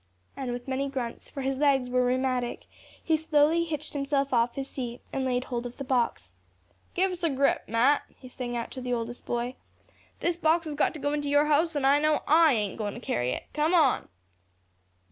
And 0.35 0.51
with 0.51 0.67
many 0.67 0.89
grunts, 0.89 1.29
for 1.29 1.41
his 1.43 1.59
legs 1.59 1.91
were 1.91 2.03
rheumatic, 2.03 2.65
he 3.03 3.15
slowly 3.15 3.65
hitched 3.65 3.93
himself 3.93 4.33
off 4.33 4.55
his 4.55 4.67
seat, 4.67 5.01
and 5.13 5.23
laid 5.23 5.43
hold 5.43 5.67
of 5.67 5.77
the 5.77 5.83
box. 5.83 6.33
"Give 6.95 7.11
us 7.11 7.21
a 7.21 7.29
grip, 7.29 7.65
Mat," 7.67 8.01
he 8.17 8.27
sang 8.27 8.57
out 8.57 8.71
to 8.71 8.81
the 8.81 8.93
oldest 8.93 9.27
boy. 9.27 9.57
"This 10.19 10.37
box 10.37 10.65
has 10.65 10.73
got 10.73 10.95
to 10.95 10.99
go 10.99 11.13
into 11.13 11.29
your 11.29 11.45
house, 11.45 11.75
an' 11.75 11.85
I 11.85 11.99
know 11.99 12.23
I 12.27 12.53
ain't 12.55 12.73
a 12.73 12.77
goin' 12.77 12.95
to 12.95 12.99
carry 12.99 13.29
it. 13.29 13.43
Come 13.53 13.75
on!" 13.75 14.07